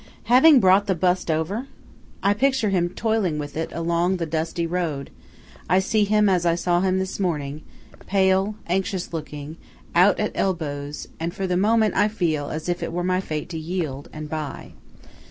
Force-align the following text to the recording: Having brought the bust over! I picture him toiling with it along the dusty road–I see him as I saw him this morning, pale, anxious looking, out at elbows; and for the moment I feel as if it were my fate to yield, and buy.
Having 0.23 0.59
brought 0.61 0.87
the 0.87 0.95
bust 0.95 1.29
over! 1.29 1.67
I 2.23 2.33
picture 2.33 2.69
him 2.71 2.89
toiling 2.89 3.37
with 3.37 3.55
it 3.55 3.71
along 3.71 4.17
the 4.17 4.25
dusty 4.25 4.65
road–I 4.65 5.77
see 5.77 6.05
him 6.05 6.27
as 6.27 6.43
I 6.43 6.55
saw 6.55 6.81
him 6.81 6.97
this 6.97 7.19
morning, 7.19 7.61
pale, 8.07 8.55
anxious 8.65 9.13
looking, 9.13 9.57
out 9.93 10.19
at 10.19 10.31
elbows; 10.33 11.07
and 11.19 11.35
for 11.35 11.45
the 11.45 11.55
moment 11.55 11.93
I 11.93 12.07
feel 12.07 12.49
as 12.49 12.67
if 12.67 12.81
it 12.81 12.91
were 12.91 13.03
my 13.03 13.21
fate 13.21 13.47
to 13.49 13.59
yield, 13.59 14.09
and 14.11 14.27
buy. 14.27 14.71